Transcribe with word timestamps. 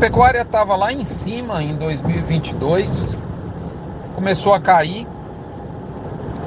pecuária 0.00 0.40
estava 0.40 0.74
lá 0.76 0.90
em 0.90 1.04
cima 1.04 1.62
em 1.62 1.74
2022, 1.74 3.14
começou 4.14 4.54
a 4.54 4.60
cair 4.60 5.06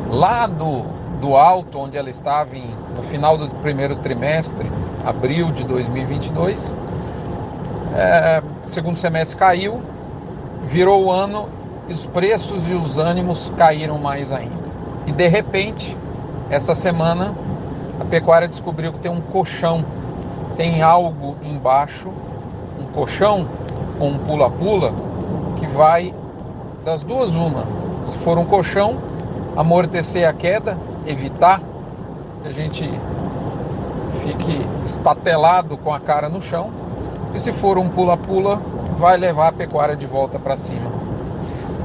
lá 0.09 0.47
do, 0.47 0.81
do 1.21 1.35
alto 1.35 1.77
onde 1.77 1.95
ela 1.95 2.09
estava 2.09 2.55
em, 2.57 2.75
no 2.95 3.03
final 3.03 3.37
do 3.37 3.47
primeiro 3.61 3.95
trimestre, 3.97 4.67
abril 5.05 5.51
de 5.51 5.65
2022. 5.65 6.75
É, 7.95 8.41
segundo 8.63 8.95
semestre 8.95 9.37
caiu, 9.37 9.83
virou 10.63 11.05
o 11.05 11.11
ano 11.11 11.47
os 11.87 12.07
preços 12.07 12.67
e 12.67 12.73
os 12.73 12.97
ânimos 12.97 13.51
caíram 13.55 13.99
mais 13.99 14.31
ainda. 14.31 14.73
E 15.05 15.11
de 15.11 15.27
repente, 15.27 15.95
essa 16.49 16.73
semana, 16.73 17.35
a 17.99 18.05
pecuária 18.05 18.47
descobriu 18.47 18.91
que 18.93 18.97
tem 18.97 19.11
um 19.11 19.21
colchão, 19.21 19.85
tem 20.55 20.81
algo 20.81 21.37
embaixo, 21.43 22.11
colchão 22.93 23.47
ou 23.99 24.09
um 24.09 24.17
pula-pula, 24.19 24.93
que 25.57 25.67
vai 25.67 26.13
das 26.85 27.03
duas 27.03 27.35
uma. 27.35 27.65
Se 28.05 28.17
for 28.17 28.37
um 28.37 28.45
colchão, 28.45 28.97
amortecer 29.55 30.27
a 30.27 30.33
queda, 30.33 30.77
evitar 31.05 31.61
que 32.41 32.47
a 32.47 32.51
gente 32.51 32.89
fique 34.21 34.65
estatelado 34.85 35.77
com 35.77 35.93
a 35.93 35.99
cara 35.99 36.29
no 36.29 36.41
chão. 36.41 36.71
E 37.33 37.39
se 37.39 37.51
for 37.51 37.77
um 37.77 37.89
pula-pula, 37.89 38.61
vai 38.97 39.17
levar 39.17 39.49
a 39.49 39.51
pecuária 39.51 39.95
de 39.95 40.05
volta 40.05 40.37
para 40.37 40.55
cima. 40.55 40.91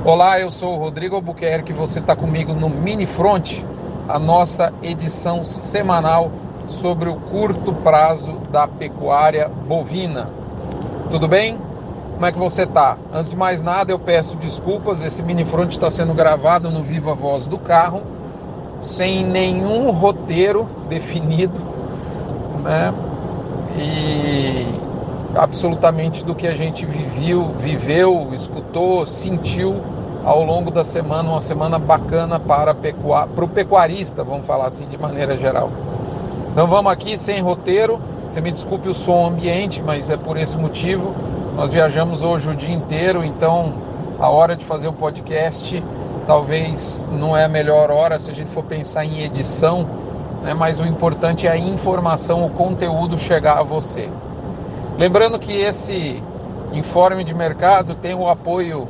Olá, 0.04 0.38
eu 0.38 0.50
sou 0.50 0.74
o 0.74 0.78
Rodrigo 0.78 1.16
Albuquerque, 1.16 1.72
você 1.72 1.98
está 1.98 2.14
comigo 2.14 2.54
no 2.54 2.68
Mini 2.68 3.06
Front, 3.06 3.62
a 4.08 4.18
nossa 4.18 4.72
edição 4.82 5.44
semanal 5.44 6.30
sobre 6.66 7.08
o 7.08 7.16
curto 7.16 7.72
prazo 7.72 8.34
da 8.50 8.68
pecuária 8.68 9.48
bovina. 9.48 10.30
Tudo 11.10 11.26
bem? 11.26 11.58
Como 12.12 12.26
é 12.26 12.30
que 12.30 12.38
você 12.38 12.64
está? 12.64 12.98
Antes 13.10 13.30
de 13.30 13.36
mais 13.36 13.62
nada, 13.62 13.90
eu 13.90 13.98
peço 13.98 14.36
desculpas, 14.36 15.02
esse 15.02 15.22
Mini 15.22 15.42
Front 15.42 15.70
está 15.70 15.88
sendo 15.88 16.12
gravado 16.12 16.70
no 16.70 16.82
Viva 16.82 17.14
Voz 17.14 17.46
do 17.46 17.56
carro, 17.56 18.02
sem 18.78 19.24
nenhum 19.24 19.90
roteiro 19.90 20.68
definido, 20.86 21.58
né? 22.62 22.92
E 23.74 24.66
absolutamente 25.34 26.22
do 26.22 26.34
que 26.34 26.46
a 26.46 26.54
gente 26.54 26.84
viveu, 26.84 27.52
viveu, 27.58 28.28
escutou, 28.32 29.06
sentiu 29.06 29.76
ao 30.26 30.42
longo 30.44 30.70
da 30.70 30.84
semana, 30.84 31.30
uma 31.30 31.40
semana 31.40 31.78
bacana 31.78 32.38
para, 32.38 32.74
pecuar, 32.74 33.26
o 33.34 33.48
pecuarista, 33.48 34.22
vamos 34.22 34.46
falar 34.46 34.66
assim 34.66 34.86
de 34.86 34.98
maneira 34.98 35.38
geral. 35.38 35.70
Então 36.52 36.66
vamos 36.66 36.92
aqui 36.92 37.16
sem 37.16 37.40
roteiro. 37.40 37.98
Você 38.28 38.42
me 38.42 38.52
desculpe 38.52 38.86
o 38.90 38.92
som 38.92 39.26
ambiente, 39.26 39.82
mas 39.82 40.10
é 40.10 40.16
por 40.18 40.36
esse 40.36 40.54
motivo. 40.58 41.14
Nós 41.56 41.72
viajamos 41.72 42.22
hoje 42.22 42.50
o 42.50 42.54
dia 42.54 42.74
inteiro, 42.74 43.24
então 43.24 43.72
a 44.20 44.28
hora 44.28 44.54
de 44.54 44.66
fazer 44.66 44.86
o 44.86 44.92
podcast 44.92 45.82
talvez 46.26 47.08
não 47.10 47.34
é 47.34 47.44
a 47.44 47.48
melhor 47.48 47.90
hora 47.90 48.18
se 48.18 48.30
a 48.30 48.34
gente 48.34 48.50
for 48.50 48.62
pensar 48.62 49.02
em 49.06 49.22
edição, 49.22 49.88
né? 50.42 50.52
mas 50.52 50.78
o 50.78 50.84
importante 50.84 51.46
é 51.46 51.50
a 51.50 51.56
informação, 51.56 52.44
o 52.44 52.50
conteúdo 52.50 53.16
chegar 53.16 53.56
a 53.56 53.62
você. 53.62 54.10
Lembrando 54.98 55.38
que 55.38 55.52
esse 55.52 56.22
informe 56.74 57.24
de 57.24 57.34
mercado 57.34 57.94
tem 57.94 58.14
o 58.14 58.28
apoio 58.28 58.86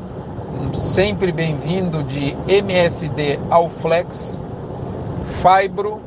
sempre 0.72 1.30
bem-vindo 1.30 2.02
de 2.02 2.36
MSD 2.48 3.38
Alflex, 3.48 4.40
Fibro, 5.24 6.00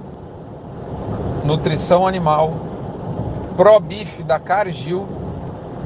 Nutrição 1.46 2.06
Animal, 2.06 2.71
ProBif 3.56 4.24
da 4.24 4.40
Cargill, 4.40 5.08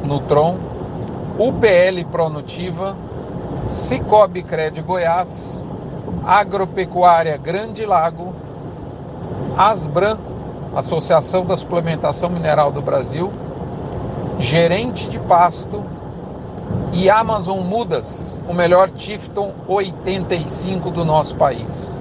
Nutron, 0.04 0.58
UPL 1.38 2.06
Pronutiva, 2.12 2.96
Cicobi 3.68 4.44
Cred 4.44 4.82
Goiás, 4.82 5.66
Agropecuária 6.24 7.38
Grande 7.38 7.86
Lago, 7.86 8.34
Asbran, 9.58 10.18
Associação 10.76 11.46
da 11.46 11.58
Suplementação 11.58 12.30
Mineral 12.30 12.72
do 12.72 12.82
Brasil, 12.82 13.32
gerente 14.40 15.08
de 15.10 15.20
pasto 15.20 15.84
e 16.94 17.10
Amazon 17.10 17.60
Mudas, 17.60 18.40
o 18.48 18.54
melhor 18.54 18.90
Tifton 18.90 19.54
85 19.68 20.92
do 20.92 21.04
nosso 21.04 21.36
país. 21.36 22.00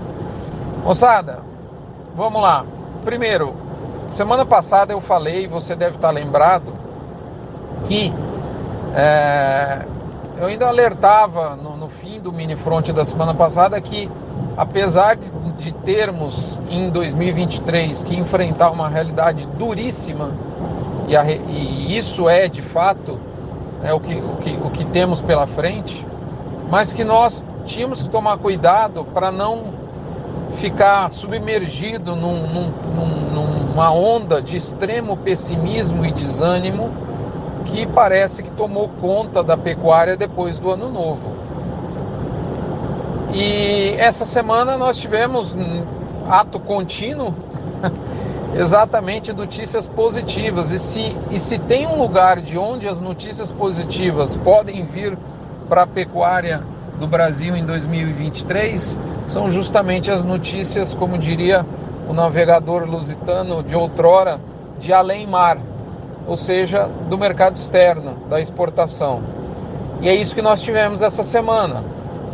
Moçada, 0.84 1.40
vamos 2.14 2.42
lá. 2.42 2.64
Primeiro, 3.04 3.63
semana 4.08 4.44
passada 4.44 4.92
eu 4.92 5.00
falei, 5.00 5.46
você 5.46 5.74
deve 5.74 5.96
estar 5.96 6.10
lembrado, 6.10 6.72
que 7.84 8.12
é, 8.94 9.86
eu 10.38 10.46
ainda 10.46 10.68
alertava 10.68 11.56
no, 11.56 11.76
no, 11.76 11.88
fim 11.88 12.20
do 12.20 12.32
mini 12.32 12.56
front 12.56 12.90
da 12.90 13.04
semana 13.04 13.34
passada 13.34 13.80
que, 13.80 14.10
apesar 14.56 15.16
de, 15.16 15.30
de 15.58 15.72
termos 15.72 16.58
em 16.70 16.90
2023 16.90 18.02
que 18.02 18.16
enfrentar 18.16 18.70
uma 18.70 18.88
realidade 18.88 19.46
duríssima 19.58 20.32
e, 21.08 21.16
a, 21.16 21.24
e 21.24 21.96
isso 21.96 22.28
é 22.28 22.48
de 22.48 22.62
fato 22.62 23.18
é 23.82 23.92
o, 23.92 24.00
que, 24.00 24.14
o, 24.14 24.36
que, 24.36 24.50
o 24.64 24.70
que 24.70 24.84
temos 24.86 25.20
pela 25.20 25.46
frente, 25.46 26.06
mas 26.70 26.92
que 26.92 27.04
nós 27.04 27.44
tínhamos 27.66 28.02
que 28.02 28.08
tomar 28.08 28.38
cuidado 28.38 29.04
para 29.12 29.30
não 29.30 29.74
ficar 30.52 31.12
submergido 31.12 32.16
num, 32.16 32.46
num, 32.46 32.72
numa 33.74 33.90
onda 33.92 34.40
de 34.40 34.56
extremo 34.56 35.16
pessimismo 35.16 36.06
e 36.06 36.12
desânimo 36.12 36.90
que 37.64 37.84
parece 37.84 38.42
que 38.42 38.50
tomou 38.52 38.88
conta 39.00 39.42
da 39.42 39.56
pecuária 39.56 40.16
depois 40.16 40.60
do 40.60 40.70
ano 40.70 40.88
novo. 40.88 41.32
E 43.34 43.96
essa 43.98 44.24
semana 44.24 44.78
nós 44.78 44.96
tivemos 44.96 45.56
ato 46.28 46.60
contínuo 46.60 47.34
exatamente 48.54 49.32
notícias 49.32 49.88
positivas. 49.88 50.70
E 50.70 50.78
se, 50.78 51.16
e 51.32 51.40
se 51.40 51.58
tem 51.58 51.84
um 51.84 52.00
lugar 52.00 52.40
de 52.40 52.56
onde 52.56 52.86
as 52.86 53.00
notícias 53.00 53.50
positivas 53.50 54.36
podem 54.36 54.86
vir 54.86 55.18
para 55.68 55.82
a 55.82 55.86
pecuária 55.86 56.62
do 57.00 57.08
Brasil 57.08 57.56
em 57.56 57.64
2023, 57.64 58.96
são 59.26 59.50
justamente 59.50 60.12
as 60.12 60.24
notícias, 60.24 60.94
como 60.94 61.18
diria 61.18 61.66
o 62.08 62.12
navegador 62.12 62.84
lusitano 62.84 63.62
de 63.62 63.74
outrora, 63.74 64.40
de 64.78 64.92
além-mar, 64.92 65.58
ou 66.26 66.36
seja, 66.36 66.88
do 67.08 67.18
mercado 67.18 67.56
externo, 67.56 68.16
da 68.28 68.40
exportação. 68.40 69.22
E 70.00 70.08
é 70.08 70.14
isso 70.14 70.34
que 70.34 70.42
nós 70.42 70.62
tivemos 70.62 71.02
essa 71.02 71.22
semana. 71.22 71.84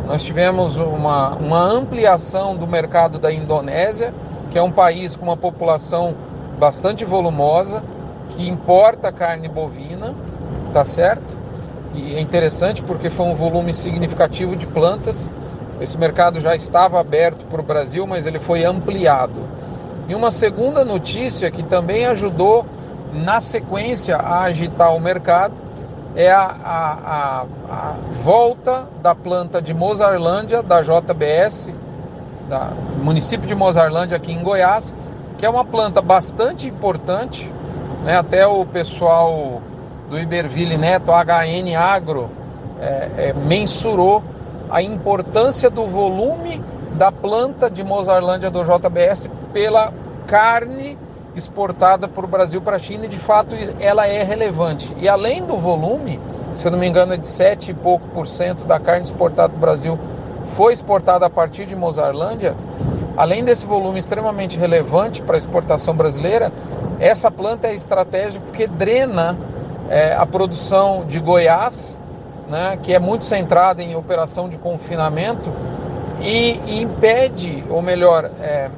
Nós 0.05 0.23
tivemos 0.23 0.77
uma, 0.77 1.35
uma 1.35 1.61
ampliação 1.61 2.55
do 2.55 2.67
mercado 2.67 3.19
da 3.19 3.31
Indonésia, 3.31 4.13
que 4.49 4.57
é 4.57 4.61
um 4.61 4.71
país 4.71 5.15
com 5.15 5.23
uma 5.23 5.37
população 5.37 6.15
bastante 6.59 7.05
volumosa, 7.05 7.83
que 8.29 8.49
importa 8.49 9.11
carne 9.11 9.47
bovina, 9.47 10.13
tá 10.73 10.83
certo? 10.83 11.37
E 11.93 12.15
é 12.15 12.19
interessante 12.21 12.81
porque 12.81 13.09
foi 13.09 13.25
um 13.25 13.33
volume 13.33 13.73
significativo 13.73 14.55
de 14.55 14.65
plantas. 14.65 15.29
Esse 15.79 15.97
mercado 15.97 16.39
já 16.39 16.55
estava 16.55 16.99
aberto 16.99 17.45
para 17.45 17.59
o 17.59 17.63
Brasil, 17.63 18.05
mas 18.07 18.25
ele 18.25 18.39
foi 18.39 18.63
ampliado. 18.63 19.41
E 20.11 20.13
uma 20.13 20.29
segunda 20.29 20.83
notícia 20.83 21.49
que 21.49 21.63
também 21.63 22.05
ajudou 22.05 22.65
na 23.13 23.39
sequência 23.39 24.17
a 24.17 24.41
agitar 24.41 24.93
o 24.93 24.99
mercado 24.99 25.53
é 26.13 26.29
a, 26.29 26.47
a, 26.47 26.91
a, 27.05 27.45
a 27.69 27.95
volta 28.21 28.89
da 29.01 29.15
planta 29.15 29.61
de 29.61 29.73
Mozarlândia, 29.73 30.61
da 30.61 30.81
JBS, 30.81 31.69
da 32.49 32.73
município 33.01 33.47
de 33.47 33.55
Mozarlândia, 33.55 34.17
aqui 34.17 34.33
em 34.33 34.43
Goiás, 34.43 34.93
que 35.37 35.45
é 35.45 35.49
uma 35.49 35.63
planta 35.63 36.01
bastante 36.01 36.67
importante, 36.67 37.49
né? 38.03 38.17
até 38.17 38.45
o 38.45 38.65
pessoal 38.65 39.61
do 40.09 40.19
Iberville 40.19 40.77
Neto, 40.77 41.13
HN 41.13 41.73
Agro, 41.73 42.29
é, 42.81 43.29
é, 43.29 43.33
mensurou 43.33 44.21
a 44.69 44.81
importância 44.81 45.69
do 45.69 45.85
volume 45.85 46.61
da 46.97 47.13
planta 47.13 47.71
de 47.71 47.81
Mozarlândia 47.81 48.51
do 48.51 48.61
JBS 48.61 49.29
pela 49.53 50.00
carne 50.27 50.97
exportada 51.35 52.07
para 52.07 52.25
o 52.25 52.27
Brasil 52.27 52.61
para 52.61 52.75
a 52.75 52.79
China 52.79 53.05
e 53.05 53.07
de 53.07 53.17
fato 53.17 53.55
ela 53.79 54.07
é 54.07 54.23
relevante. 54.23 54.93
E 54.97 55.07
além 55.07 55.45
do 55.45 55.57
volume, 55.57 56.19
se 56.53 56.67
eu 56.67 56.71
não 56.71 56.79
me 56.79 56.87
engano 56.87 57.13
é 57.13 57.17
de 57.17 57.27
7 57.27 57.71
e 57.71 57.73
pouco 57.73 58.07
por 58.09 58.27
cento 58.27 58.65
da 58.65 58.79
carne 58.79 59.03
exportada 59.03 59.53
do 59.53 59.59
Brasil 59.59 59.97
foi 60.47 60.73
exportada 60.73 61.25
a 61.25 61.29
partir 61.29 61.65
de 61.65 61.75
Mozarlândia, 61.75 62.55
além 63.15 63.43
desse 63.43 63.65
volume 63.65 63.99
extremamente 63.99 64.57
relevante 64.57 65.21
para 65.21 65.35
a 65.35 65.37
exportação 65.37 65.95
brasileira, 65.95 66.51
essa 66.99 67.31
planta 67.31 67.67
é 67.67 67.73
estratégica 67.73 68.43
porque 68.45 68.67
drena 68.67 69.37
é, 69.89 70.13
a 70.13 70.25
produção 70.25 71.05
de 71.05 71.19
Goiás, 71.19 71.99
né, 72.49 72.77
que 72.81 72.93
é 72.93 72.99
muito 72.99 73.23
centrada 73.23 73.81
em 73.81 73.95
operação 73.95 74.49
de 74.49 74.57
confinamento, 74.57 75.51
e, 76.21 76.61
e 76.65 76.81
impede, 76.81 77.63
ou 77.69 77.81
melhor, 77.81 78.29
é, 78.41 78.69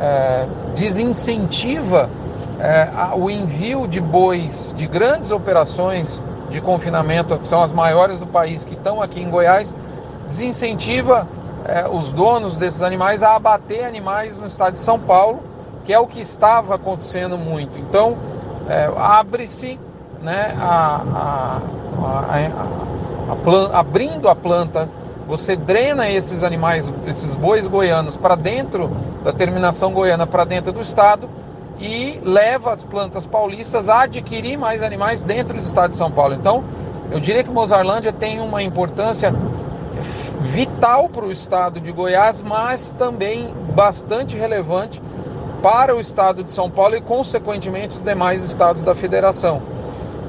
é, 0.00 0.46
desincentiva 0.74 2.08
é, 2.58 2.88
o 3.16 3.30
envio 3.30 3.86
de 3.86 4.00
bois 4.00 4.74
de 4.76 4.86
grandes 4.86 5.30
operações 5.30 6.22
de 6.50 6.60
confinamento, 6.60 7.38
que 7.38 7.46
são 7.46 7.62
as 7.62 7.72
maiores 7.72 8.18
do 8.18 8.26
país, 8.26 8.64
que 8.64 8.74
estão 8.74 9.00
aqui 9.00 9.20
em 9.20 9.30
Goiás, 9.30 9.74
desincentiva 10.26 11.28
é, 11.64 11.88
os 11.88 12.12
donos 12.12 12.56
desses 12.56 12.82
animais 12.82 13.22
a 13.22 13.36
abater 13.36 13.84
animais 13.84 14.38
no 14.38 14.46
estado 14.46 14.74
de 14.74 14.80
São 14.80 14.98
Paulo, 14.98 15.40
que 15.84 15.92
é 15.92 15.98
o 15.98 16.06
que 16.06 16.20
estava 16.20 16.74
acontecendo 16.74 17.38
muito. 17.38 17.78
Então, 17.78 18.16
é, 18.68 18.90
abre-se, 18.96 19.78
né, 20.20 20.54
a, 20.58 21.02
a, 21.14 21.60
a, 22.02 23.74
a 23.74 23.78
abrindo 23.78 24.28
a 24.28 24.34
planta, 24.34 24.88
você 25.30 25.54
drena 25.54 26.10
esses 26.10 26.42
animais, 26.42 26.92
esses 27.06 27.36
bois 27.36 27.68
goianos, 27.68 28.16
para 28.16 28.34
dentro 28.34 28.90
da 29.22 29.32
terminação 29.32 29.92
goiana, 29.92 30.26
para 30.26 30.44
dentro 30.44 30.72
do 30.72 30.80
estado 30.80 31.30
e 31.78 32.20
leva 32.24 32.72
as 32.72 32.82
plantas 32.82 33.26
paulistas 33.26 33.88
a 33.88 34.02
adquirir 34.02 34.58
mais 34.58 34.82
animais 34.82 35.22
dentro 35.22 35.56
do 35.56 35.62
estado 35.62 35.90
de 35.90 35.96
São 35.96 36.10
Paulo. 36.10 36.34
Então, 36.34 36.64
eu 37.12 37.20
diria 37.20 37.44
que 37.44 37.50
Mozarlândia 37.50 38.12
tem 38.12 38.40
uma 38.40 38.60
importância 38.60 39.32
vital 40.40 41.08
para 41.08 41.24
o 41.24 41.30
estado 41.30 41.80
de 41.80 41.92
Goiás, 41.92 42.42
mas 42.42 42.90
também 42.98 43.54
bastante 43.72 44.36
relevante 44.36 45.00
para 45.62 45.94
o 45.94 46.00
estado 46.00 46.42
de 46.42 46.50
São 46.50 46.68
Paulo 46.68 46.96
e, 46.96 47.00
consequentemente, 47.00 47.94
os 47.94 48.02
demais 48.02 48.44
estados 48.44 48.82
da 48.82 48.96
federação. 48.96 49.62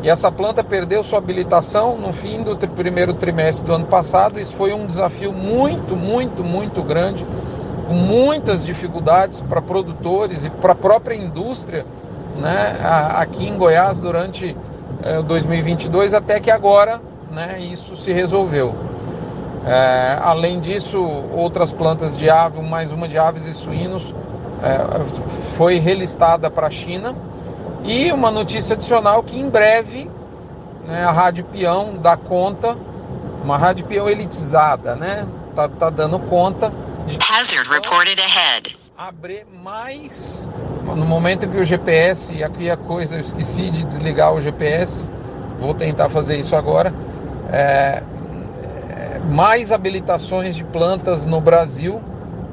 E 0.03 0.09
essa 0.09 0.31
planta 0.31 0.63
perdeu 0.63 1.03
sua 1.03 1.19
habilitação 1.19 1.98
no 1.98 2.12
fim 2.12 2.42
do 2.42 2.56
primeiro 2.69 3.13
trimestre 3.13 3.65
do 3.65 3.74
ano 3.74 3.86
passado. 3.86 4.39
Isso 4.39 4.56
foi 4.56 4.74
um 4.74 4.86
desafio 4.86 5.31
muito, 5.31 5.95
muito, 5.95 6.44
muito 6.44 6.81
grande 6.81 7.25
com 7.88 7.94
muitas 7.94 8.65
dificuldades 8.65 9.42
para 9.42 9.62
produtores 9.62 10.45
e 10.45 10.50
para 10.50 10.71
a 10.71 10.75
própria 10.75 11.15
indústria 11.15 11.86
né, 12.39 12.77
aqui 13.15 13.48
em 13.48 13.57
Goiás 13.57 14.00
durante 14.00 14.56
2022, 15.27 16.13
eh, 16.13 16.18
até 16.18 16.39
que 16.39 16.50
agora 16.50 17.01
né, 17.31 17.59
isso 17.59 17.95
se 17.95 18.12
resolveu. 18.12 18.74
É, 19.65 20.18
além 20.21 20.59
disso, 20.59 21.00
outras 21.33 21.71
plantas 21.71 22.18
de 22.18 22.30
ave, 22.30 22.59
mais 22.62 22.92
uma 22.92 23.07
de 23.07 23.18
aves 23.18 23.45
e 23.45 23.54
suínos, 23.54 24.13
é, 24.63 25.04
foi 25.56 25.77
relistada 25.77 26.50
para 26.50 26.68
a 26.68 26.69
China. 26.69 27.15
E 27.83 28.12
uma 28.12 28.31
notícia 28.31 28.75
adicional 28.75 29.24
que 29.24 29.39
em 29.39 29.50
breve 29.50 30.10
né, 30.86 31.04
a 31.04 31.12
Rádio 31.12 31.45
Peão 31.45 31.98
dá 31.98 32.16
conta, 32.16 32.78
uma 33.44 33.57
Rádio 33.57 33.86
Peão 33.86 34.10
elitizada, 34.10 34.95
né? 34.95 35.28
Tá, 35.56 35.68
tá 35.68 35.89
dando 35.89 36.18
conta 36.19 36.72
Hazard 37.19 37.68
reported 37.69 38.19
ahead. 38.22 38.78
Abrir 38.98 39.45
mais. 39.45 40.48
No 40.86 41.06
momento 41.06 41.48
que 41.48 41.57
o 41.57 41.63
GPS, 41.63 42.33
e 42.33 42.44
aqui 42.44 42.69
a 42.69 42.78
coisa, 42.78 43.16
eu 43.16 43.19
esqueci 43.19 43.69
de 43.69 43.83
desligar 43.83 44.33
o 44.33 44.42
GPS, 44.42 45.07
vou 45.60 45.74
tentar 45.74 46.10
fazer 46.10 46.38
isso 46.38 46.56
agora. 46.56 46.94
É, 47.51 48.04
é, 48.04 49.19
mais 49.30 49.72
habilitações 49.72 50.56
de 50.56 50.63
plantas 50.63 51.25
no 51.25 51.42
Brasil 51.42 52.01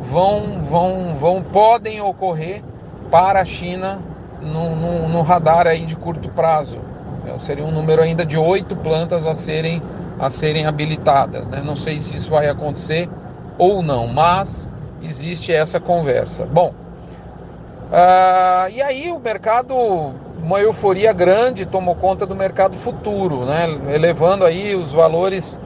vão, 0.01 0.63
vão, 0.63 1.17
vão 1.17 1.43
podem 1.43 2.01
ocorrer 2.01 2.63
para 3.11 3.41
a 3.41 3.45
China 3.45 4.01
no, 4.41 4.75
no, 4.75 5.09
no 5.09 5.23
radar 5.23 5.67
aí 5.67 5.85
de 5.85 5.97
curto 5.97 6.29
prazo. 6.31 6.79
É, 7.27 7.39
seria 7.39 7.65
um 7.65 7.71
número 7.71 8.03
ainda 8.03 8.25
de 8.25 8.39
oito 8.39 8.77
plantas 8.77 9.27
a 9.27 9.35
serem, 9.35 9.83
a 10.19 10.31
serem 10.31 10.67
habilitadas. 10.67 11.49
Né? 11.49 11.63
Não 11.65 11.77
sei 11.77 12.01
se 12.01 12.17
isso 12.17 12.31
vai 12.31 12.49
acontecer 12.49 13.09
ou 13.59 13.83
não, 13.83 14.07
mas 14.07 14.69
existe 15.03 15.53
essa 15.53 15.81
conversa. 15.81 16.47
Bom, 16.47 16.73
uh, 17.91 18.71
e 18.71 18.81
aí 18.81 19.11
o 19.11 19.19
mercado, 19.19 19.75
uma 20.43 20.61
euforia 20.61 21.13
grande 21.13 21.67
tomou 21.67 21.95
conta 21.95 22.25
do 22.25 22.37
mercado 22.37 22.77
futuro, 22.77 23.45
né? 23.45 23.67
elevando 23.93 24.45
aí 24.45 24.75
os 24.75 24.93
valores 24.93 25.59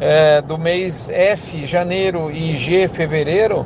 é, 0.00 0.42
do 0.42 0.58
mês 0.58 1.08
F, 1.08 1.64
janeiro, 1.64 2.30
e 2.30 2.56
G, 2.56 2.88
fevereiro, 2.88 3.64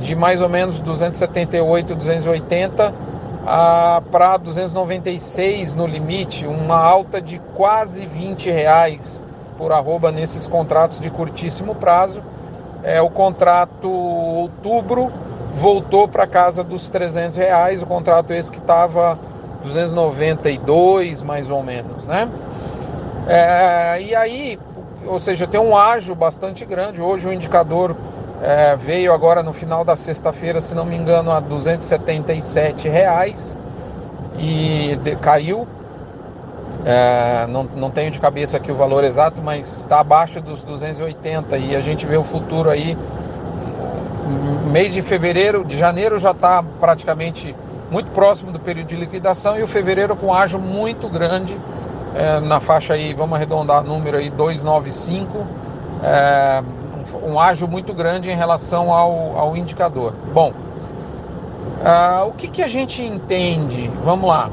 de 0.00 0.14
mais 0.14 0.42
ou 0.42 0.48
menos 0.48 0.80
278, 0.80 1.94
280 1.94 3.11
para 3.44 4.36
296 4.36 5.74
no 5.74 5.86
limite, 5.86 6.46
uma 6.46 6.76
alta 6.76 7.20
de 7.20 7.38
quase 7.54 8.06
20 8.06 8.50
reais 8.50 9.26
por 9.58 9.72
arroba 9.72 10.12
nesses 10.12 10.46
contratos 10.46 11.00
de 11.00 11.10
curtíssimo 11.10 11.74
prazo 11.74 12.22
é, 12.82 13.00
o 13.00 13.08
contrato 13.08 13.88
outubro 13.88 15.12
voltou 15.54 16.08
para 16.08 16.26
casa 16.26 16.64
dos 16.64 16.88
300 16.88 17.36
reais, 17.36 17.82
o 17.82 17.86
contrato 17.86 18.32
esse 18.32 18.50
que 18.50 18.58
estava 18.58 19.18
292 19.62 21.22
mais 21.22 21.48
ou 21.48 21.62
menos, 21.62 22.06
né? 22.06 22.28
É, 23.28 24.02
e 24.02 24.14
aí, 24.16 24.58
ou 25.06 25.18
seja, 25.20 25.46
tem 25.46 25.60
um 25.60 25.76
ágio 25.76 26.14
bastante 26.14 26.64
grande. 26.64 27.00
Hoje 27.00 27.28
o 27.28 27.32
indicador 27.32 27.94
é, 28.42 28.74
veio 28.74 29.12
agora 29.12 29.42
no 29.42 29.52
final 29.52 29.84
da 29.84 29.94
sexta-feira, 29.94 30.60
se 30.60 30.74
não 30.74 30.84
me 30.84 30.96
engano, 30.96 31.30
a 31.30 31.38
277 31.38 32.88
reais. 32.88 33.56
E 34.38 34.98
de, 35.02 35.14
caiu. 35.16 35.66
É, 36.84 37.46
não, 37.48 37.62
não 37.62 37.90
tenho 37.90 38.10
de 38.10 38.20
cabeça 38.20 38.56
aqui 38.56 38.72
o 38.72 38.74
valor 38.74 39.04
exato, 39.04 39.40
mas 39.40 39.76
está 39.76 40.00
abaixo 40.00 40.40
dos 40.40 40.64
280 40.64 41.56
e 41.56 41.76
a 41.76 41.80
gente 41.80 42.04
vê 42.04 42.16
o 42.16 42.24
futuro 42.24 42.68
aí. 42.68 42.98
Mês 44.70 44.92
de 44.92 45.02
fevereiro, 45.02 45.64
de 45.64 45.76
janeiro 45.76 46.18
já 46.18 46.32
está 46.32 46.64
praticamente 46.80 47.54
muito 47.90 48.10
próximo 48.10 48.50
do 48.50 48.58
período 48.58 48.88
de 48.88 48.96
liquidação 48.96 49.56
e 49.56 49.62
o 49.62 49.68
fevereiro 49.68 50.16
com 50.16 50.34
ágio 50.34 50.58
muito 50.58 51.08
grande 51.08 51.56
é, 52.14 52.40
na 52.40 52.60
faixa 52.60 52.94
aí, 52.94 53.14
vamos 53.14 53.36
arredondar 53.36 53.82
o 53.82 53.86
número 53.86 54.18
aí 54.18 54.28
295, 54.28 55.46
é, 56.02 56.62
um, 57.22 57.38
ágio 57.38 57.68
muito 57.68 57.92
grande 57.92 58.30
em 58.30 58.36
relação 58.36 58.92
ao, 58.92 59.38
ao 59.38 59.56
indicador. 59.56 60.14
Bom, 60.32 60.52
uh, 60.52 62.28
o 62.28 62.32
que, 62.32 62.48
que 62.48 62.62
a 62.62 62.68
gente 62.68 63.02
entende? 63.02 63.90
Vamos 64.02 64.28
lá. 64.28 64.50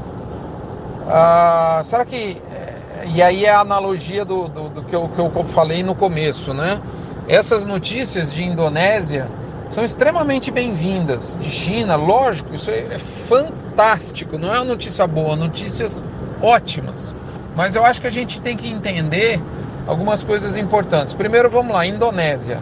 Ah, 1.08 1.80
será 1.82 2.04
que. 2.04 2.40
Eh, 2.52 3.06
e 3.14 3.22
aí 3.22 3.44
é 3.44 3.50
a 3.50 3.60
analogia 3.60 4.24
do, 4.24 4.46
do, 4.46 4.68
do 4.68 4.82
que, 4.84 4.94
eu, 4.94 5.08
que 5.08 5.18
eu 5.18 5.44
falei 5.44 5.82
no 5.82 5.94
começo, 5.94 6.54
né? 6.54 6.80
Essas 7.26 7.66
notícias 7.66 8.32
de 8.32 8.44
Indonésia 8.44 9.28
são 9.68 9.84
extremamente 9.84 10.50
bem-vindas. 10.50 11.38
De 11.40 11.50
China, 11.50 11.96
lógico, 11.96 12.54
isso 12.54 12.70
é, 12.70 12.94
é 12.94 12.98
fantástico. 12.98 14.38
Não 14.38 14.54
é 14.54 14.58
uma 14.58 14.66
notícia 14.66 15.06
boa, 15.06 15.34
notícias 15.34 16.02
ótimas. 16.40 17.14
Mas 17.56 17.74
eu 17.74 17.84
acho 17.84 18.00
que 18.00 18.06
a 18.06 18.10
gente 18.10 18.40
tem 18.40 18.56
que 18.56 18.68
entender 18.68 19.40
algumas 19.90 20.22
coisas 20.22 20.56
importantes. 20.56 21.12
Primeiro, 21.12 21.50
vamos 21.50 21.74
lá, 21.74 21.84
Indonésia. 21.84 22.58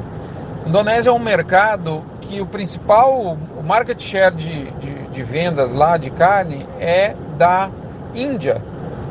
Indonésia 0.67 1.11
é 1.11 1.13
um 1.13 1.19
mercado 1.19 2.03
que 2.23 2.41
o 2.41 2.47
principal 2.47 3.37
o 3.57 3.63
market 3.63 4.01
share 4.03 4.35
de, 4.35 4.71
de, 4.73 4.95
de 5.09 5.23
vendas 5.23 5.75
lá 5.75 5.99
de 5.99 6.11
carne 6.11 6.67
é 6.81 7.15
da 7.37 7.71
Índia. 8.15 8.63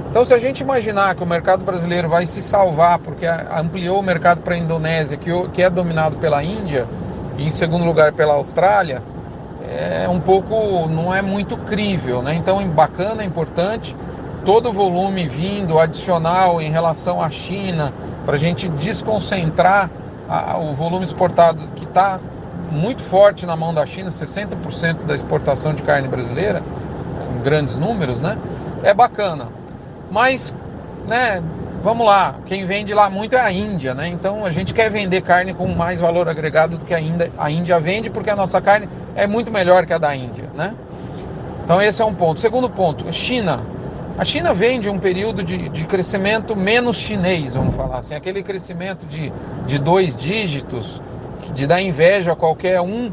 Então, 0.09 0.25
se 0.25 0.33
a 0.33 0.37
gente 0.39 0.61
imaginar 0.61 1.13
que 1.13 1.21
o 1.21 1.27
mercado 1.27 1.63
brasileiro 1.63 2.09
vai 2.09 2.25
se 2.25 2.41
salvar 2.41 2.97
porque 2.97 3.25
ampliou 3.27 3.99
o 3.99 4.03
mercado 4.03 4.41
para 4.41 4.55
a 4.55 4.57
Indonésia, 4.57 5.17
que 5.17 5.61
é 5.61 5.69
dominado 5.69 6.17
pela 6.17 6.43
Índia, 6.43 6.87
e 7.37 7.45
em 7.45 7.51
segundo 7.51 7.85
lugar 7.85 8.13
pela 8.13 8.33
Austrália, 8.33 9.03
é 9.69 10.07
um 10.09 10.19
pouco, 10.19 10.87
não 10.87 11.13
é 11.13 11.21
muito 11.21 11.55
crível, 11.57 12.23
né? 12.23 12.33
Então, 12.33 12.65
bacana, 12.69 13.23
importante, 13.23 13.95
todo 14.47 14.69
o 14.69 14.71
volume 14.71 15.27
vindo 15.27 15.77
adicional 15.77 16.61
em 16.61 16.71
relação 16.71 17.21
à 17.21 17.29
China, 17.29 17.93
para 18.25 18.35
a 18.35 18.37
gente 18.37 18.69
desconcentrar 18.69 19.91
a, 20.29 20.57
o 20.57 20.73
volume 20.73 21.03
exportado 21.03 21.67
que 21.75 21.83
está 21.83 22.17
muito 22.71 23.03
forte 23.03 23.45
na 23.45 23.57
mão 23.57 23.73
da 23.73 23.85
China, 23.85 24.07
60% 24.07 25.03
da 25.03 25.13
exportação 25.13 25.73
de 25.73 25.83
carne 25.83 26.07
brasileira, 26.07 26.63
em 27.35 27.41
grandes 27.41 27.77
números, 27.77 28.21
né? 28.21 28.37
é 28.83 28.93
bacana. 28.93 29.47
Mas, 30.09 30.55
né, 31.05 31.43
vamos 31.83 32.07
lá, 32.07 32.35
quem 32.45 32.63
vende 32.63 32.93
lá 32.93 33.09
muito 33.09 33.35
é 33.35 33.41
a 33.41 33.51
Índia, 33.51 33.93
né? 33.93 34.07
Então 34.07 34.45
a 34.45 34.49
gente 34.49 34.73
quer 34.73 34.89
vender 34.89 35.23
carne 35.23 35.53
com 35.53 35.67
mais 35.67 35.99
valor 35.99 36.29
agregado 36.29 36.77
do 36.77 36.85
que 36.85 36.93
a 36.93 37.01
Índia, 37.01 37.29
a 37.37 37.51
Índia 37.51 37.81
vende, 37.81 38.09
porque 38.09 38.29
a 38.29 38.35
nossa 38.37 38.61
carne 38.61 38.87
é 39.13 39.27
muito 39.27 39.51
melhor 39.51 39.85
que 39.85 39.91
a 39.91 39.97
da 39.97 40.15
Índia, 40.15 40.45
né? 40.55 40.73
Então 41.65 41.81
esse 41.81 42.01
é 42.01 42.05
um 42.05 42.13
ponto. 42.13 42.39
Segundo 42.39 42.69
ponto, 42.69 43.11
China. 43.11 43.75
A 44.17 44.25
China 44.25 44.51
vem 44.53 44.79
de 44.79 44.89
um 44.89 44.97
período 44.97 45.43
de, 45.43 45.69
de 45.69 45.85
crescimento 45.85 46.55
menos 46.55 46.97
chinês, 46.97 47.53
vamos 47.53 47.75
falar 47.75 47.99
assim, 47.99 48.15
aquele 48.15 48.41
crescimento 48.41 49.05
de, 49.05 49.31
de 49.67 49.77
dois 49.77 50.15
dígitos, 50.15 50.99
de 51.53 51.67
dar 51.67 51.81
inveja 51.81 52.31
a 52.31 52.35
qualquer 52.35 52.81
um 52.81 53.11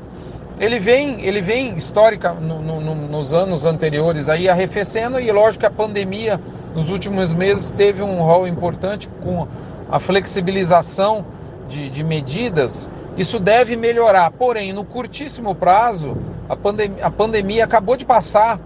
ele 0.58 0.78
vem, 0.78 1.20
ele 1.20 1.40
vem 1.40 1.74
histórica 1.74 2.32
no, 2.32 2.60
no, 2.62 2.94
nos 2.94 3.34
anos 3.34 3.64
anteriores 3.64 4.28
aí 4.28 4.48
arrefecendo 4.48 5.18
e 5.18 5.30
lógico 5.32 5.60
que 5.60 5.66
a 5.66 5.70
pandemia 5.70 6.40
nos 6.74 6.90
últimos 6.90 7.34
meses 7.34 7.72
teve 7.72 8.02
um 8.02 8.22
rol 8.22 8.46
importante 8.46 9.08
com 9.20 9.48
a 9.90 9.98
flexibilização 9.98 11.24
de, 11.68 11.90
de 11.90 12.04
medidas. 12.04 12.88
Isso 13.16 13.40
deve 13.40 13.76
melhorar, 13.76 14.30
porém 14.30 14.72
no 14.72 14.84
curtíssimo 14.84 15.54
prazo 15.56 16.16
a, 16.48 16.54
pandem 16.54 16.92
a 17.02 17.10
pandemia 17.10 17.64
acabou 17.64 17.96
de 17.96 18.04
passar 18.04 18.60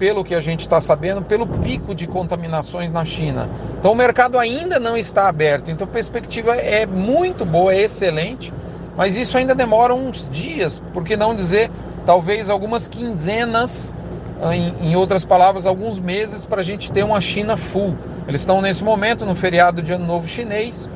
pelo 0.00 0.24
que 0.24 0.34
a 0.34 0.40
gente 0.40 0.60
está 0.60 0.80
sabendo, 0.80 1.20
pelo 1.20 1.46
pico 1.46 1.94
de 1.94 2.06
contaminações 2.06 2.90
na 2.90 3.04
China. 3.04 3.50
Então 3.78 3.92
o 3.92 3.94
mercado 3.94 4.38
ainda 4.38 4.80
não 4.80 4.96
está 4.96 5.28
aberto. 5.28 5.70
Então 5.70 5.86
a 5.86 5.90
perspectiva 5.90 6.56
é 6.56 6.86
muito 6.86 7.44
boa, 7.44 7.74
é 7.74 7.82
excelente, 7.82 8.50
mas 8.96 9.14
isso 9.14 9.36
ainda 9.36 9.54
demora 9.54 9.94
uns 9.94 10.26
dias, 10.30 10.82
por 10.94 11.04
que 11.04 11.18
não 11.18 11.34
dizer 11.34 11.70
talvez 12.06 12.48
algumas 12.48 12.88
quinzenas, 12.88 13.94
em, 14.50 14.88
em 14.88 14.96
outras 14.96 15.22
palavras, 15.22 15.66
alguns 15.66 15.98
meses 15.98 16.46
para 16.46 16.62
a 16.62 16.64
gente 16.64 16.90
ter 16.90 17.04
uma 17.04 17.20
China 17.20 17.58
full. 17.58 17.94
Eles 18.26 18.40
estão 18.40 18.62
nesse 18.62 18.82
momento 18.82 19.26
no 19.26 19.34
feriado 19.34 19.82
de 19.82 19.92
Ano 19.92 20.06
Novo 20.06 20.26
Chinês. 20.26 20.88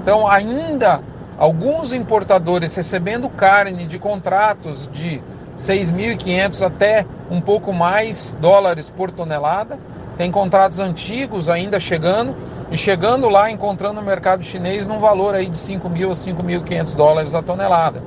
Então 0.00 0.26
ainda 0.26 1.02
alguns 1.36 1.92
importadores 1.92 2.74
recebendo 2.74 3.28
carne 3.28 3.86
de 3.86 3.98
contratos 3.98 4.88
de 4.90 5.20
6.500 5.56 6.62
até 6.62 7.06
um 7.30 7.40
pouco 7.40 7.72
mais 7.72 8.36
dólares 8.40 8.88
por 8.88 9.10
tonelada. 9.10 9.78
Tem 10.16 10.30
contratos 10.30 10.78
antigos 10.78 11.48
ainda 11.48 11.80
chegando 11.80 12.34
e 12.70 12.76
chegando 12.76 13.28
lá 13.28 13.50
encontrando 13.50 14.00
o 14.00 14.04
mercado 14.04 14.42
chinês 14.42 14.86
num 14.86 14.98
valor 14.98 15.34
aí 15.34 15.48
de 15.48 15.56
5 15.56 15.88
mil 15.88 16.10
a 16.10 16.14
5.500 16.14 16.94
dólares 16.94 17.34
a 17.34 17.42
tonelada. 17.42 18.02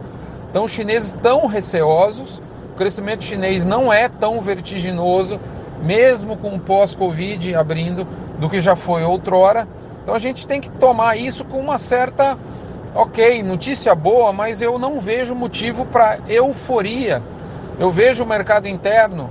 Então 0.49 0.63
os 0.63 0.71
chineses 0.71 1.09
estão 1.09 1.47
receosos, 1.47 2.41
o 2.71 2.75
crescimento 2.75 3.23
chinês 3.23 3.65
não 3.65 3.91
é 3.91 4.07
tão 4.07 4.39
vertiginoso, 4.39 5.39
mesmo 5.81 6.37
com 6.37 6.55
o 6.55 6.59
pós-Covid 6.59 7.53
abrindo, 7.55 8.07
do 8.39 8.49
que 8.49 8.59
já 8.59 8.75
foi 8.75 9.03
outrora. 9.03 9.67
Então 10.01 10.13
a 10.13 10.19
gente 10.19 10.45
tem 10.45 10.61
que 10.61 10.69
tomar 10.69 11.17
isso 11.17 11.43
com 11.45 11.59
uma 11.59 11.77
certa, 11.77 12.37
ok, 12.93 13.43
notícia 13.43 13.93
boa, 13.95 14.31
mas 14.31 14.61
eu 14.61 14.77
não 14.77 14.99
vejo 14.99 15.33
motivo 15.33 15.85
para 15.85 16.19
euforia. 16.27 17.21
Eu 17.79 17.89
vejo 17.89 18.23
o 18.23 18.27
mercado 18.27 18.67
interno 18.67 19.29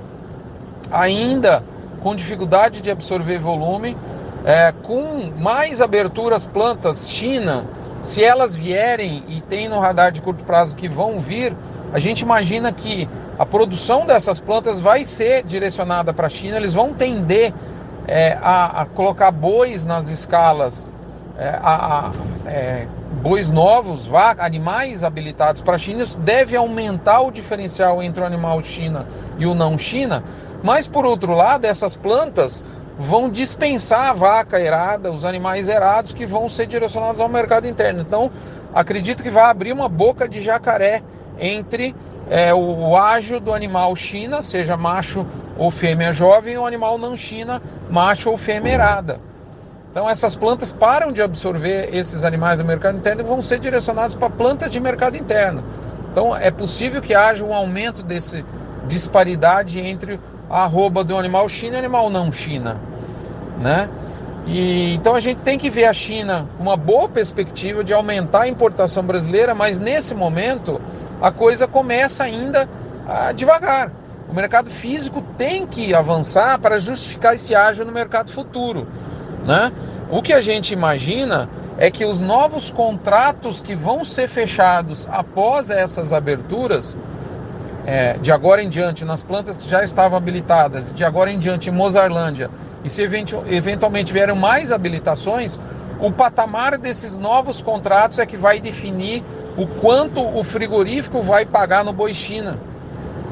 ainda 0.91 1.63
com 2.01 2.15
dificuldade 2.15 2.81
de 2.81 2.91
absorver 2.91 3.39
volume, 3.39 3.97
é, 4.45 4.71
com 4.83 5.31
mais 5.39 5.81
aberturas 5.81 6.45
plantas 6.45 7.09
China, 7.09 7.67
se 8.03 8.23
elas 8.23 8.55
vierem 8.55 9.23
e 9.27 9.41
tem 9.41 9.67
no 9.67 9.79
radar 9.79 10.11
de 10.11 10.21
curto 10.21 10.45
prazo 10.45 10.75
que 10.75 10.87
vão 10.87 11.19
vir, 11.19 11.55
a 11.91 11.97
gente 11.97 12.21
imagina 12.21 12.71
que 12.71 13.09
a 13.39 13.45
produção 13.45 14.05
dessas 14.05 14.39
plantas 14.39 14.79
vai 14.79 15.03
ser 15.03 15.43
direcionada 15.43 16.13
para 16.13 16.27
a 16.27 16.29
China, 16.29 16.57
eles 16.57 16.73
vão 16.73 16.93
tender 16.93 17.51
é, 18.07 18.37
a, 18.39 18.81
a, 18.81 18.85
colocar 18.85 19.31
bois 19.31 19.85
nas 19.85 20.09
escalas, 20.09 20.93
é, 21.37 21.49
a, 21.59 22.09
a 22.09 22.11
é, 22.45 22.87
bois 23.25 23.49
novos, 23.49 24.07
animais 24.37 25.03
habilitados 25.03 25.59
para 25.59 25.79
China, 25.79 26.05
deve 26.19 26.55
aumentar 26.55 27.21
o 27.21 27.31
diferencial 27.31 28.03
entre 28.03 28.21
o 28.21 28.25
animal 28.25 28.61
China 28.61 29.07
e 29.39 29.47
o 29.47 29.55
não 29.55 29.79
China, 29.79 30.23
mas 30.63 30.87
por 30.87 31.07
outro 31.07 31.33
lado, 31.33 31.65
essas 31.65 31.95
plantas 31.95 32.63
vão 32.99 33.27
dispensar 33.27 34.11
a 34.11 34.13
vaca 34.13 34.61
erada, 34.61 35.11
os 35.11 35.25
animais 35.25 35.69
erados 35.69 36.13
que 36.13 36.23
vão 36.23 36.47
ser 36.47 36.67
direcionados 36.67 37.19
ao 37.19 37.27
mercado 37.27 37.67
interno. 37.67 37.99
Então, 37.99 38.29
acredito 38.71 39.23
que 39.23 39.31
vai 39.31 39.45
abrir 39.45 39.73
uma 39.73 39.89
boca 39.89 40.29
de 40.29 40.39
jacaré 40.39 41.01
entre 41.39 41.95
é, 42.29 42.53
o 42.53 42.95
ágio 42.95 43.39
do 43.39 43.51
animal 43.51 43.95
China, 43.95 44.43
seja 44.43 44.77
macho 44.77 45.25
ou 45.57 45.71
fêmea 45.71 46.13
jovem, 46.13 46.53
e 46.53 46.57
o 46.59 46.65
animal 46.65 46.99
não 46.99 47.17
China, 47.17 47.59
macho 47.89 48.29
ou 48.29 48.37
fêmea 48.37 48.73
erada. 48.73 49.19
Então 49.95 50.09
essas 50.09 50.35
plantas 50.35 50.73
param 50.73 51.09
de 51.09 51.21
absorver 51.21 51.95
esses 51.95 52.25
animais 52.25 52.59
do 52.59 52.65
mercado 52.65 52.97
interno 52.97 53.21
e 53.21 53.23
vão 53.23 53.41
ser 53.41 53.59
direcionados 53.59 54.13
para 54.13 54.29
plantas 54.29 54.69
de 54.69 54.77
mercado 54.77 55.15
interno. 55.15 55.63
Então 56.11 56.35
é 56.35 56.51
possível 56.51 57.01
que 57.01 57.15
haja 57.15 57.45
um 57.45 57.53
aumento 57.53 58.03
dessa 58.03 58.43
disparidade 58.89 59.79
entre 59.79 60.19
a 60.49 60.63
arroba 60.63 61.01
do 61.01 61.17
animal 61.17 61.47
China 61.47 61.77
e 61.77 61.79
animal 61.79 62.09
não 62.09 62.29
China, 62.29 62.77
né? 63.57 63.89
E, 64.45 64.95
então 64.95 65.15
a 65.15 65.21
gente 65.21 65.39
tem 65.39 65.57
que 65.57 65.69
ver 65.69 65.85
a 65.85 65.93
China 65.93 66.45
uma 66.59 66.75
boa 66.75 67.07
perspectiva 67.07 67.81
de 67.81 67.93
aumentar 67.93 68.41
a 68.41 68.47
importação 68.49 69.01
brasileira, 69.01 69.55
mas 69.55 69.79
nesse 69.79 70.13
momento 70.13 70.81
a 71.21 71.31
coisa 71.31 71.69
começa 71.69 72.25
ainda 72.25 72.67
a 73.07 73.31
devagar. 73.31 73.93
O 74.27 74.33
mercado 74.33 74.69
físico 74.69 75.21
tem 75.37 75.65
que 75.65 75.95
avançar 75.95 76.59
para 76.59 76.79
justificar 76.79 77.35
esse 77.35 77.55
ágio 77.55 77.85
no 77.85 77.93
mercado 77.93 78.29
futuro. 78.29 78.85
Né? 79.45 79.71
O 80.09 80.21
que 80.21 80.33
a 80.33 80.41
gente 80.41 80.73
imagina 80.73 81.47
é 81.77 81.91
que 81.91 82.03
os 82.05 82.19
novos 82.19 82.71
contratos 82.71 83.61
que 83.61 83.75
vão 83.75 84.03
ser 84.03 84.27
fechados 84.27 85.07
após 85.11 85.69
essas 85.69 86.11
aberturas, 86.11 86.97
é, 87.85 88.17
de 88.17 88.31
agora 88.31 88.63
em 88.63 88.69
diante, 88.69 89.05
nas 89.05 89.21
plantas 89.21 89.57
que 89.57 89.69
já 89.69 89.83
estavam 89.83 90.17
habilitadas, 90.17 90.91
de 90.91 91.03
agora 91.03 91.31
em 91.31 91.37
diante 91.37 91.69
em 91.69 91.73
Mozarlândia, 91.73 92.49
e 92.83 92.89
se 92.89 93.01
eventualmente 93.01 94.11
vierem 94.11 94.35
mais 94.35 94.71
habilitações, 94.71 95.59
o 95.99 96.11
patamar 96.11 96.77
desses 96.77 97.17
novos 97.17 97.61
contratos 97.61 98.19
é 98.19 98.25
que 98.25 98.37
vai 98.37 98.59
definir 98.59 99.23
o 99.57 99.65
quanto 99.65 100.21
o 100.21 100.43
frigorífico 100.43 101.21
vai 101.21 101.45
pagar 101.45 101.83
no 101.85 101.93
boi 101.93 102.13
China. 102.13 102.59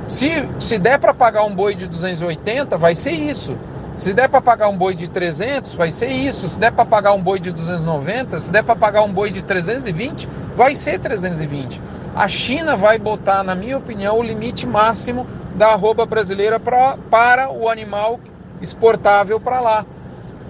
Se, 0.07 0.47
se 0.59 0.77
der 0.77 0.99
para 0.99 1.13
pagar 1.13 1.43
um 1.43 1.55
boi 1.55 1.75
de 1.75 1.87
280, 1.87 2.77
vai 2.77 2.95
ser 2.95 3.11
isso. 3.11 3.57
Se 3.95 4.11
der 4.11 4.27
para 4.27 4.41
pagar 4.41 4.69
um 4.69 4.77
boi 4.77 4.95
de 4.95 5.07
300, 5.07 5.75
vai 5.75 5.91
ser 5.91 6.07
isso. 6.07 6.47
Se 6.47 6.59
der 6.59 6.71
para 6.71 6.85
pagar 6.85 7.13
um 7.13 7.21
boi 7.21 7.39
de 7.39 7.51
290, 7.51 8.39
se 8.39 8.51
der 8.51 8.63
para 8.63 8.75
pagar 8.75 9.03
um 9.03 9.13
boi 9.13 9.29
de 9.29 9.43
320, 9.43 10.27
vai 10.55 10.73
ser 10.73 10.97
320. 10.97 11.79
A 12.15 12.27
China 12.27 12.75
vai 12.75 12.97
botar, 12.97 13.43
na 13.43 13.53
minha 13.53 13.77
opinião, 13.77 14.17
o 14.17 14.23
limite 14.23 14.65
máximo 14.65 15.27
da 15.55 15.73
arroba 15.73 16.07
brasileira 16.07 16.59
pra, 16.59 16.97
para 17.09 17.51
o 17.51 17.69
animal 17.69 18.19
exportável 18.59 19.39
para 19.39 19.59
lá. 19.59 19.85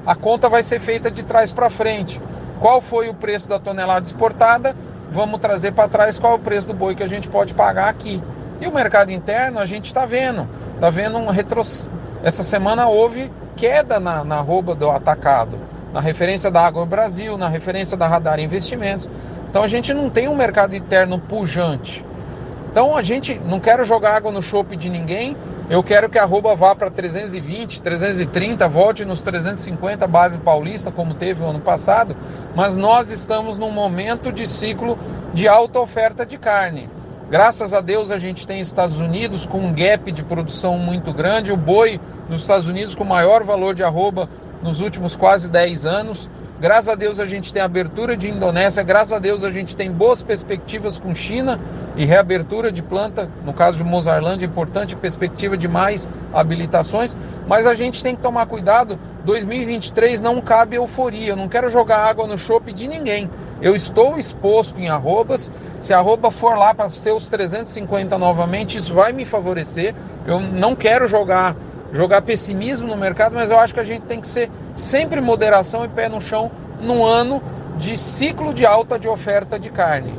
A 0.05 0.15
conta 0.15 0.47
vai 0.47 0.63
ser 0.63 0.79
feita 0.79 1.12
de 1.12 1.23
trás 1.23 1.51
para 1.51 1.69
frente. 1.69 2.21
Qual 2.62 2.79
foi 2.79 3.09
o 3.09 3.13
preço 3.13 3.50
da 3.50 3.59
tonelada 3.59 4.05
exportada? 4.05 4.73
Vamos 5.12 5.39
trazer 5.39 5.73
para 5.73 5.89
trás 5.89 6.17
qual 6.17 6.33
é 6.33 6.35
o 6.35 6.39
preço 6.39 6.69
do 6.69 6.73
boi 6.73 6.95
que 6.95 7.03
a 7.03 7.09
gente 7.09 7.27
pode 7.27 7.53
pagar 7.53 7.89
aqui. 7.89 8.23
E 8.62 8.67
o 8.67 8.73
mercado 8.73 9.12
interno 9.12 9.59
a 9.59 9.65
gente 9.65 9.85
está 9.85 10.05
vendo, 10.05 10.47
está 10.75 10.89
vendo 10.89 11.17
um 11.17 11.29
retrocesso. 11.29 11.89
Essa 12.24 12.42
semana 12.42 12.88
houve 12.88 13.30
queda 13.58 14.00
na, 14.00 14.24
na 14.24 14.39
rouba 14.39 14.74
do 14.74 14.89
atacado, 14.89 15.60
na 15.92 16.00
referência 16.00 16.50
da 16.50 16.65
Água 16.65 16.86
Brasil, 16.86 17.38
na 17.38 17.50
referência 17.50 17.98
da 17.98 18.08
Radar 18.08 18.39
Investimentos. 18.39 19.10
Então 19.50 19.62
a 19.62 19.68
gente 19.68 19.94
não 19.94 20.10
tem 20.10 20.30
um 20.30 20.36
mercado 20.36 20.74
interno 20.74 21.20
pujante. 21.20 22.06
Então 22.72 22.96
a 22.96 23.03
gente 23.03 23.38
não 23.46 23.60
quero 23.60 23.84
jogar 23.84 24.15
água 24.15 24.32
no 24.32 24.42
chope 24.42 24.77
de 24.77 24.89
ninguém. 24.89 25.36
Eu 25.70 25.84
quero 25.84 26.10
que 26.10 26.18
a 26.18 26.24
arroba 26.24 26.56
vá 26.56 26.74
para 26.74 26.89
320, 26.89 27.82
330, 27.82 28.70
volte 28.70 29.03
nos 29.03 29.22
350 29.22 30.08
base 30.08 30.39
paulista, 30.39 30.92
como 30.92 31.13
teve 31.13 31.44
o 31.44 31.48
ano 31.48 31.60
passado. 31.60 32.15
Mas 32.56 32.77
nós 32.77 33.12
estamos 33.12 33.58
num 33.58 33.70
momento 33.70 34.32
de 34.32 34.48
ciclo 34.48 34.98
de 35.34 35.46
alta 35.46 35.77
oferta 35.77 36.25
de 36.25 36.38
carne. 36.38 36.89
Graças 37.30 37.74
a 37.74 37.82
Deus 37.82 38.12
a 38.12 38.18
gente 38.18 38.46
tem 38.46 38.60
Estados 38.60 39.00
Unidos 39.00 39.46
com 39.46 39.58
um 39.58 39.74
gap 39.74 40.12
de 40.12 40.24
produção 40.24 40.77
muito 40.77 41.12
grande, 41.12 41.51
o 41.51 41.58
boi 41.58 42.00
nos 42.30 42.42
Estados 42.42 42.68
Unidos 42.68 42.94
com 42.94 43.03
maior 43.03 43.44
valor 43.44 43.74
de 43.74 43.84
arroba 43.84 44.30
nos 44.62 44.82
últimos 44.82 45.15
quase 45.15 45.50
10 45.50 45.86
anos. 45.86 46.30
Graças 46.63 46.88
a 46.88 46.96
Deus 46.96 47.20
a 47.20 47.25
gente 47.25 47.51
tem 47.51 47.62
abertura 47.62 48.15
de 48.15 48.32
Indonésia, 48.32 48.82
graças 48.84 49.12
a 49.12 49.20
Deus 49.20 49.43
a 49.43 49.51
gente 49.51 49.75
tem 49.75 49.91
boas 49.91 50.22
perspectivas 50.24 50.98
com 50.98 51.13
China 51.13 51.60
e 51.98 52.05
reabertura 52.05 52.72
de 52.72 52.82
planta, 52.82 53.29
no 53.43 53.51
caso 53.51 53.79
de 53.79 53.84
Mozarlândia, 53.84 54.46
importante 54.46 54.96
perspectiva 54.96 55.58
de 55.58 55.67
mais 55.67 56.08
habilitações, 56.34 57.17
mas 57.50 57.67
a 57.67 57.75
gente 57.75 58.01
tem 58.01 58.15
que 58.15 58.22
tomar 58.22 58.46
cuidado, 58.46 58.98
2023 59.25 60.22
não 60.22 60.39
cabe 60.39 60.77
euforia, 60.77 61.32
eu 61.32 61.36
não 61.36 61.50
quero 61.50 61.67
jogar 61.67 61.98
água 61.98 62.25
no 62.27 62.38
chope 62.38 62.72
de 62.72 62.88
ninguém. 62.88 63.29
Eu 63.62 63.75
estou 63.75 64.17
exposto 64.17 64.79
em 64.79 64.88
arrobas, 64.88 65.51
se 65.82 65.93
a 65.93 65.98
arroba 65.98 66.32
for 66.32 66.58
lá 66.58 66.74
para 66.74 66.89
seus 66.89 67.27
350 67.27 68.17
novamente, 68.17 68.77
isso 68.77 68.93
vai 68.93 69.12
me 69.12 69.25
favorecer. 69.25 69.93
Eu 70.25 70.39
não 70.39 70.77
quero 70.77 71.08
jogar 71.08 71.58
jogar 71.93 72.23
pessimismo 72.23 72.88
no 72.88 72.97
mercado, 72.97 73.35
mas 73.35 73.51
eu 73.51 73.59
acho 73.59 73.73
que 73.73 73.79
a 73.79 73.83
gente 73.83 74.01
tem 74.01 74.19
que 74.19 74.27
ser 74.27 74.50
sempre 74.75 75.21
moderação 75.21 75.85
e 75.85 75.88
pé 75.88 76.09
no 76.09 76.19
chão 76.19 76.51
num 76.81 77.05
ano 77.05 77.41
de 77.77 77.97
ciclo 77.97 78.53
de 78.53 78.65
alta 78.65 79.00
de 79.00 79.07
oferta 79.07 79.59
de 79.59 79.69
carne. 79.69 80.13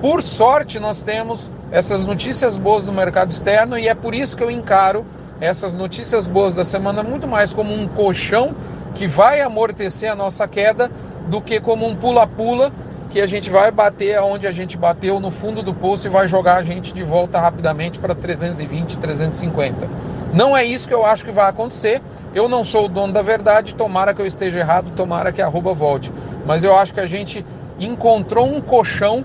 Por 0.00 0.22
sorte, 0.22 0.80
nós 0.80 1.02
temos 1.02 1.50
essas 1.70 2.04
notícias 2.04 2.56
boas 2.58 2.84
no 2.84 2.92
mercado 2.92 3.30
externo 3.30 3.78
e 3.78 3.86
é 3.86 3.94
por 3.94 4.14
isso 4.14 4.36
que 4.36 4.42
eu 4.42 4.50
encaro 4.50 5.06
essas 5.40 5.76
notícias 5.76 6.26
boas 6.26 6.54
da 6.54 6.64
semana 6.64 7.02
muito 7.02 7.28
mais 7.28 7.52
como 7.52 7.72
um 7.72 7.86
colchão 7.86 8.54
que 8.94 9.06
vai 9.06 9.40
amortecer 9.40 10.10
a 10.10 10.16
nossa 10.16 10.48
queda 10.48 10.90
do 11.28 11.40
que 11.40 11.60
como 11.60 11.86
um 11.86 11.94
pula-pula 11.94 12.72
que 13.10 13.20
a 13.20 13.26
gente 13.26 13.50
vai 13.50 13.72
bater 13.72 14.16
aonde 14.16 14.46
a 14.46 14.52
gente 14.52 14.78
bateu 14.78 15.18
no 15.18 15.32
fundo 15.32 15.64
do 15.64 15.74
poço 15.74 16.06
e 16.06 16.10
vai 16.10 16.28
jogar 16.28 16.56
a 16.56 16.62
gente 16.62 16.94
de 16.94 17.02
volta 17.02 17.40
rapidamente 17.40 17.98
para 17.98 18.14
320, 18.14 18.98
350. 18.98 19.88
Não 20.32 20.56
é 20.56 20.64
isso 20.64 20.86
que 20.86 20.94
eu 20.94 21.04
acho 21.04 21.24
que 21.24 21.32
vai 21.32 21.50
acontecer. 21.50 22.00
Eu 22.32 22.48
não 22.48 22.62
sou 22.62 22.84
o 22.84 22.88
dono 22.88 23.12
da 23.12 23.20
verdade, 23.20 23.74
tomara 23.74 24.14
que 24.14 24.22
eu 24.22 24.26
esteja 24.26 24.60
errado, 24.60 24.92
tomara 24.94 25.32
que 25.32 25.42
a 25.42 25.46
arroba 25.46 25.74
volte. 25.74 26.12
Mas 26.46 26.62
eu 26.62 26.74
acho 26.76 26.94
que 26.94 27.00
a 27.00 27.06
gente 27.06 27.44
encontrou 27.80 28.46
um 28.46 28.60
colchão 28.60 29.24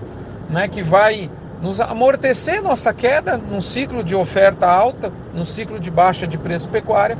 né, 0.50 0.66
que 0.66 0.82
vai 0.82 1.30
nos 1.62 1.80
amortecer 1.80 2.60
nossa 2.62 2.92
queda 2.92 3.38
num 3.38 3.60
ciclo 3.60 4.02
de 4.02 4.16
oferta 4.16 4.66
alta, 4.66 5.12
num 5.32 5.44
ciclo 5.44 5.78
de 5.78 5.90
baixa 5.90 6.26
de 6.26 6.36
preço 6.36 6.68
pecuária, 6.68 7.16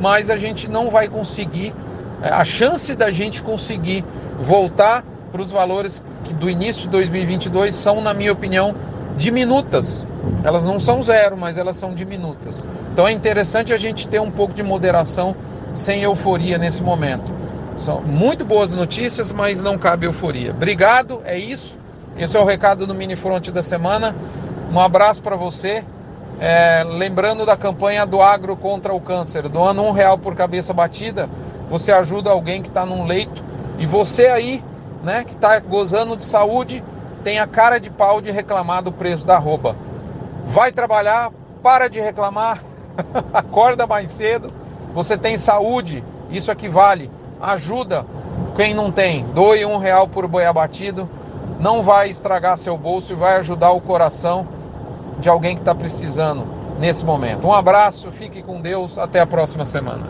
mas 0.00 0.30
a 0.30 0.36
gente 0.36 0.68
não 0.68 0.88
vai 0.88 1.08
conseguir 1.08 1.74
é, 2.22 2.30
a 2.30 2.44
chance 2.44 2.94
da 2.94 3.10
gente 3.10 3.42
conseguir 3.42 4.02
voltar 4.40 5.04
para 5.30 5.40
os 5.40 5.50
valores 5.50 6.02
que 6.24 6.34
do 6.34 6.48
início 6.48 6.82
de 6.82 6.88
2022 6.88 7.74
são, 7.74 8.00
na 8.00 8.14
minha 8.14 8.32
opinião, 8.32 8.74
diminutas. 9.16 10.06
Elas 10.44 10.64
não 10.66 10.78
são 10.78 11.00
zero, 11.00 11.36
mas 11.36 11.58
elas 11.58 11.76
são 11.76 11.94
diminutas. 11.94 12.64
Então 12.92 13.06
é 13.06 13.12
interessante 13.12 13.72
a 13.72 13.76
gente 13.76 14.08
ter 14.08 14.20
um 14.20 14.30
pouco 14.30 14.54
de 14.54 14.62
moderação 14.62 15.34
sem 15.72 16.02
euforia 16.02 16.58
nesse 16.58 16.82
momento. 16.82 17.32
São 17.76 18.00
muito 18.00 18.44
boas 18.44 18.74
notícias, 18.74 19.30
mas 19.30 19.62
não 19.62 19.76
cabe 19.76 20.06
euforia. 20.06 20.50
Obrigado, 20.50 21.20
é 21.24 21.38
isso. 21.38 21.78
Esse 22.18 22.36
é 22.36 22.40
o 22.40 22.44
recado 22.44 22.86
do 22.86 22.94
Mini 22.94 23.16
Front 23.16 23.50
da 23.50 23.62
semana. 23.62 24.16
Um 24.72 24.80
abraço 24.80 25.22
para 25.22 25.36
você. 25.36 25.84
É, 26.40 26.84
lembrando 26.84 27.46
da 27.46 27.56
campanha 27.56 28.06
do 28.06 28.20
Agro 28.20 28.56
contra 28.56 28.92
o 28.92 29.00
Câncer, 29.00 29.48
doando 29.48 29.82
um 29.82 29.90
real 29.90 30.18
por 30.18 30.34
cabeça 30.34 30.72
batida, 30.72 31.30
você 31.70 31.90
ajuda 31.92 32.30
alguém 32.30 32.60
que 32.60 32.68
está 32.68 32.84
num 32.84 33.04
leito 33.06 33.42
e 33.78 33.86
você 33.86 34.26
aí, 34.26 34.62
né, 35.06 35.22
que 35.22 35.34
está 35.34 35.60
gozando 35.60 36.16
de 36.16 36.24
saúde, 36.24 36.82
tem 37.22 37.38
a 37.38 37.46
cara 37.46 37.78
de 37.78 37.88
pau 37.88 38.20
de 38.20 38.32
reclamar 38.32 38.82
do 38.82 38.90
preço 38.90 39.24
da 39.24 39.36
arroba. 39.36 39.76
Vai 40.46 40.72
trabalhar, 40.72 41.30
para 41.62 41.88
de 41.88 42.00
reclamar, 42.00 42.60
acorda 43.32 43.86
mais 43.86 44.10
cedo. 44.10 44.52
Você 44.92 45.16
tem 45.16 45.36
saúde, 45.36 46.02
isso 46.28 46.50
aqui 46.50 46.68
vale. 46.68 47.08
Ajuda 47.40 48.04
quem 48.56 48.74
não 48.74 48.90
tem. 48.90 49.24
Doe 49.26 49.64
um 49.64 49.76
real 49.76 50.08
por 50.08 50.26
boi 50.26 50.44
abatido. 50.44 51.08
Não 51.60 51.82
vai 51.82 52.10
estragar 52.10 52.58
seu 52.58 52.76
bolso 52.76 53.12
e 53.12 53.16
vai 53.16 53.36
ajudar 53.36 53.70
o 53.70 53.80
coração 53.80 54.46
de 55.20 55.28
alguém 55.28 55.54
que 55.54 55.60
está 55.60 55.74
precisando 55.74 56.44
nesse 56.80 57.04
momento. 57.04 57.46
Um 57.46 57.52
abraço, 57.52 58.10
fique 58.10 58.42
com 58.42 58.60
Deus, 58.60 58.98
até 58.98 59.20
a 59.20 59.26
próxima 59.26 59.64
semana. 59.64 60.08